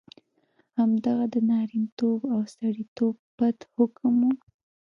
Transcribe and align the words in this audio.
همدغه 0.77 1.25
د 1.33 1.35
نارینتوب 1.49 2.19
او 2.33 2.39
سړیتوب 2.55 3.15
پت 3.37 3.57
حکم 3.75 4.13
وو. 4.21 4.31